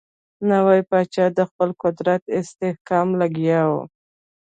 [0.49, 3.83] نوی پاچا د خپل قدرت استحکام لګیا وو.